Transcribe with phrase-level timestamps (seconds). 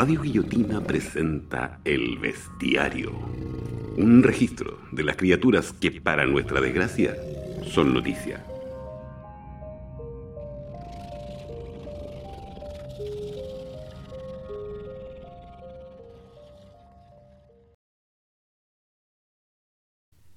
[0.00, 3.10] Radio Guillotina presenta El Bestiario,
[3.98, 7.14] un registro de las criaturas que, para nuestra desgracia,
[7.66, 8.42] son noticia.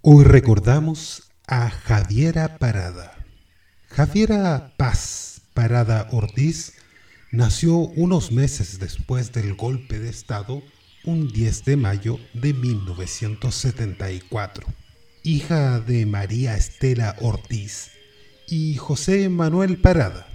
[0.02, 3.14] Hoy recordamos a Javiera Parada.
[3.88, 6.83] Javiera Paz Parada Ortiz
[7.34, 10.62] nació unos meses después del golpe de Estado,
[11.04, 14.68] un 10 de mayo de 1974.
[15.24, 17.90] Hija de María Estela Ortiz
[18.48, 20.28] y José Manuel Parada.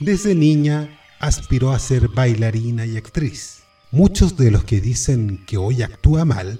[0.00, 3.58] Desde niña aspiró a ser bailarina y actriz.
[3.90, 6.58] Muchos de los que dicen que hoy actúa mal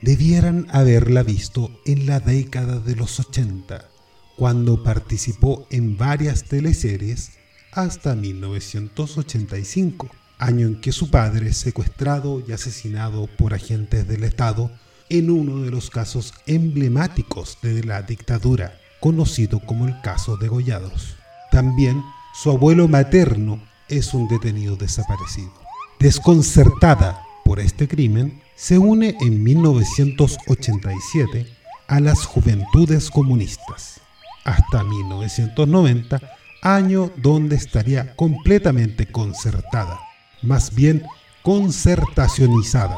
[0.00, 3.90] debieran haberla visto en la década de los 80,
[4.36, 7.41] cuando participó en varias teleseries
[7.72, 10.08] hasta 1985,
[10.38, 14.70] año en que su padre es secuestrado y asesinado por agentes del Estado
[15.08, 21.16] en uno de los casos emblemáticos de la dictadura, conocido como el caso de Gollados.
[21.50, 22.02] También
[22.34, 25.54] su abuelo materno es un detenido desaparecido.
[25.98, 31.46] Desconcertada por este crimen, se une en 1987
[31.88, 34.00] a las Juventudes Comunistas.
[34.44, 36.20] Hasta 1990
[36.62, 39.98] año donde estaría completamente concertada,
[40.42, 41.02] más bien
[41.42, 42.96] concertacionizada.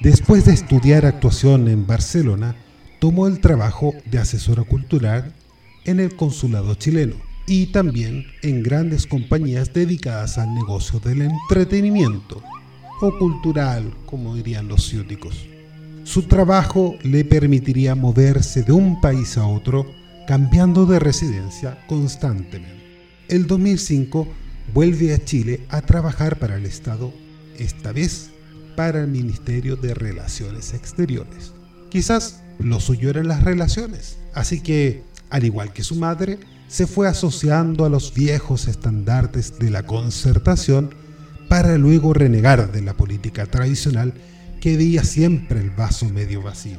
[0.00, 2.56] Después de estudiar actuación en Barcelona,
[3.00, 5.34] tomó el trabajo de asesora cultural
[5.84, 7.16] en el consulado chileno
[7.46, 12.42] y también en grandes compañías dedicadas al negocio del entretenimiento
[13.00, 15.46] o cultural, como dirían los ciúticos.
[16.04, 19.90] Su trabajo le permitiría moverse de un país a otro,
[20.26, 22.79] cambiando de residencia constantemente
[23.30, 24.26] el 2005
[24.74, 27.14] vuelve a Chile a trabajar para el Estado,
[27.58, 28.30] esta vez
[28.76, 31.52] para el Ministerio de Relaciones Exteriores.
[31.90, 37.06] Quizás lo suyo eran las relaciones, así que, al igual que su madre, se fue
[37.06, 40.90] asociando a los viejos estandartes de la concertación
[41.48, 44.12] para luego renegar de la política tradicional
[44.60, 46.78] que veía siempre el vaso medio vacío.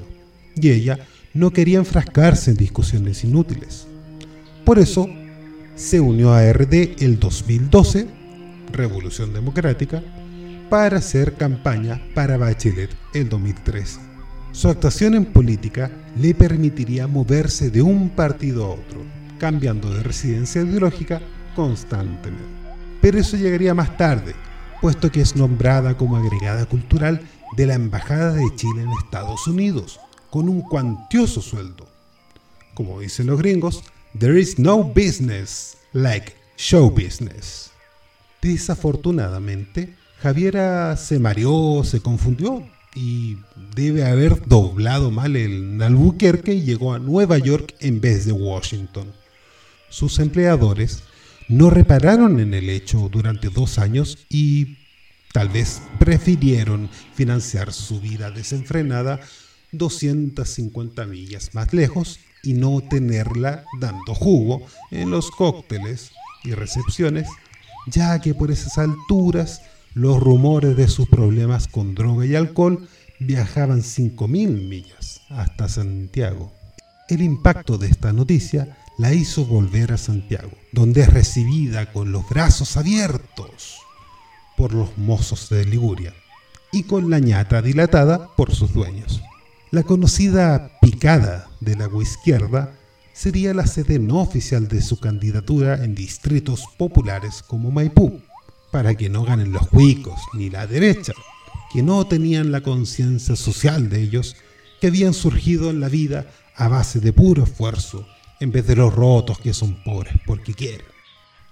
[0.56, 1.00] Y ella
[1.34, 3.88] no quería enfrascarse en discusiones inútiles.
[4.66, 5.07] Por eso
[5.81, 8.08] se unió a RD el 2012,
[8.72, 10.03] Revolución Democrática,
[10.69, 14.00] para hacer campaña para Bachelet el 2013.
[14.52, 15.90] Su actuación en política
[16.20, 19.02] le permitiría moverse de un partido a otro,
[19.40, 21.20] cambiando de residencia ideológica
[21.56, 22.46] constantemente.
[23.02, 24.36] Pero eso llegaría más tarde,
[24.81, 27.22] puesto que es nombrada como agregada cultural
[27.58, 30.00] de la Embajada de Chile en Estados Unidos,
[30.30, 31.88] con un cuantioso sueldo.
[32.75, 33.84] Como dicen los gringos,
[34.17, 37.72] There is no business like show business.
[38.41, 43.38] Desafortunadamente, Javiera se mareó, se confundió y
[43.73, 49.13] debe haber doblado mal el Albuquerque y llegó a Nueva York en vez de Washington.
[49.89, 51.03] Sus empleadores
[51.47, 54.78] no repararon en el hecho durante dos años y
[55.31, 59.22] tal vez prefirieron financiar su vida desenfrenada
[59.72, 66.12] 250 millas más lejos y no tenerla dando jugo en los cócteles
[66.44, 67.28] y recepciones,
[67.88, 69.62] ya que por esas alturas
[69.94, 72.88] los rumores de sus problemas con droga y alcohol
[73.19, 74.28] viajaban 5.000
[74.68, 76.52] millas hasta Santiago.
[77.09, 82.28] El impacto de esta noticia la hizo volver a Santiago, donde es recibida con los
[82.29, 83.79] brazos abiertos
[84.56, 86.13] por los mozos de Liguria
[86.72, 89.22] y con la ñata dilatada por sus dueños.
[89.72, 92.78] La conocida picada de la izquierda
[93.14, 98.22] sería la sede no oficial de su candidatura en distritos populares como Maipú,
[98.70, 101.14] para que no ganen los huicos ni la derecha,
[101.72, 104.36] que no tenían la conciencia social de ellos,
[104.82, 108.06] que habían surgido en la vida a base de puro esfuerzo,
[108.42, 110.86] en vez de los rotos que son pobres porque quieren.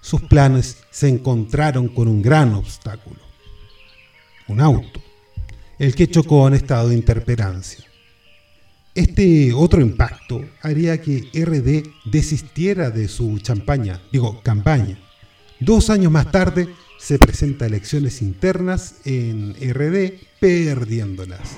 [0.01, 3.21] Sus planes se encontraron con un gran obstáculo,
[4.49, 5.01] un auto,
[5.77, 7.88] el que chocó en estado de interperancia.
[8.95, 14.97] Este otro impacto haría que RD desistiera de su champaña, digo, campaña.
[15.59, 21.57] Dos años más tarde se presenta elecciones internas en RD perdiéndolas.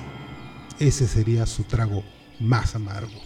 [0.78, 2.04] Ese sería su trago
[2.38, 3.20] más amargo.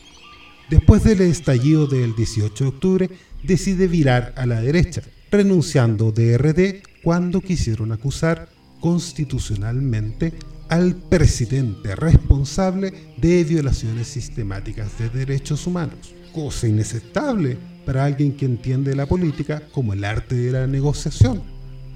[0.70, 3.10] Después del estallido del 18 de octubre,
[3.42, 8.48] decide virar a la derecha, renunciando de RD cuando quisieron acusar
[8.80, 10.32] constitucionalmente
[10.68, 18.96] al presidente responsable de violaciones sistemáticas de derechos humanos, cosa inaceptable para alguien que entiende
[18.96, 21.42] la política como el arte de la negociación.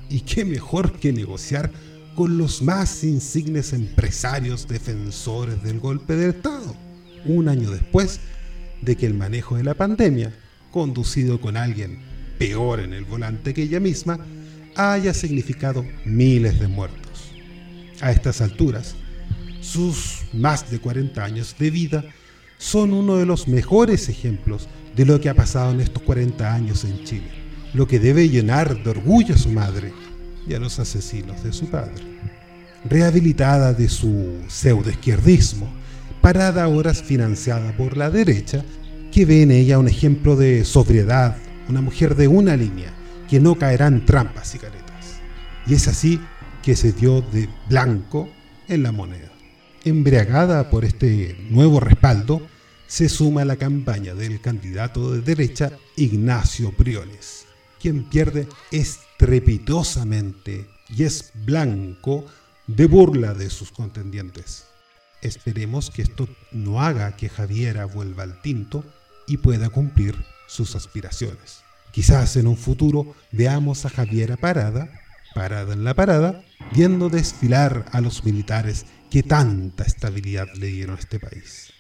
[0.09, 1.71] Y qué mejor que negociar
[2.15, 6.77] con los más insignes empresarios defensores del golpe de Estado,
[7.25, 8.21] un año después
[8.83, 10.33] de que el manejo de la pandemia,
[10.71, 11.99] conducido con alguien
[12.39, 14.19] peor en el volante que ella misma,
[14.77, 17.10] haya significado miles de muertos.
[18.01, 18.95] A estas alturas,
[19.61, 22.05] sus más de 40 años de vida
[22.57, 26.85] son uno de los mejores ejemplos de lo que ha pasado en estos 40 años
[26.85, 27.31] en Chile,
[27.75, 29.93] lo que debe llenar de orgullo a su madre
[30.49, 32.03] y a los asesinos de su padre.
[32.89, 35.71] Rehabilitada de su pseudoizquierdismo,
[36.21, 38.65] parada ahora financiada por la derecha,
[39.13, 41.37] que ve en ella un ejemplo de sobriedad,
[41.69, 42.93] una mujer de una línea,
[43.29, 45.21] que no caerá en trampas y caretas.
[45.67, 46.21] Y es así
[46.63, 48.29] que se dio de blanco
[48.69, 49.31] en la moneda.
[49.85, 52.47] Embriagada por este nuevo respaldo,
[52.87, 57.47] se suma a la campaña del candidato de derecha Ignacio Briones,
[57.81, 62.27] quien pierde estrepitosamente y es blanco
[62.67, 64.65] de burla de sus contendientes.
[65.23, 68.85] Esperemos que esto no haga que Javiera vuelva al tinto
[69.27, 70.17] y pueda cumplir
[70.49, 71.63] sus aspiraciones.
[71.93, 74.91] Quizás en un futuro veamos a Javiera parada,
[75.35, 76.43] parada en la parada,
[76.73, 81.73] viendo desfilar a los militares que tanta estabilidad le dieron a este país.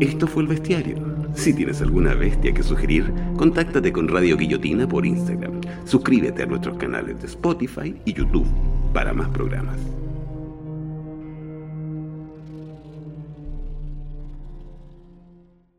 [0.00, 0.96] Esto fue el bestiario.
[1.34, 5.60] Si tienes alguna bestia que sugerir, contáctate con Radio Guillotina por Instagram.
[5.86, 8.46] Suscríbete a nuestros canales de Spotify y YouTube
[8.92, 9.78] para más programas.